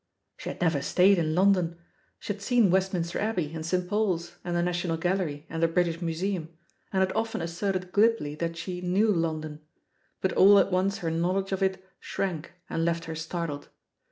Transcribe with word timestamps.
She 0.35 0.49
had 0.49 0.61
never 0.61 0.81
stayed 0.81 1.19
in 1.19 1.35
Ixmdon. 1.35 1.77
She 2.17 2.33
had 2.33 2.41
seen 2.41 2.71
Westminster 2.71 3.19
Abbey, 3.19 3.53
and 3.53 3.63
St. 3.63 3.87
Paul's, 3.87 4.37
and 4.43 4.55
the 4.55 4.63
National 4.63 4.97
Gallery, 4.97 5.45
and 5.47 5.61
the 5.61 5.67
British 5.67 5.99
Museum^ 5.99 6.47
and 6.91 7.01
had 7.01 7.11
often 7.13 7.39
asserted 7.39 7.91
glibly 7.91 8.33
that 8.33 8.57
she 8.57 8.81
^'knew 8.81 9.15
London," 9.15 9.61
but 10.19 10.31
all 10.33 10.57
at 10.57 10.71
once 10.71 10.97
her 11.05 11.11
knowledge 11.11 11.51
of 11.51 11.61
it 11.61 11.85
shrank 11.99 12.51
and 12.67 12.83
left 12.83 13.05
her 13.05 13.13
startled. 13.13 13.69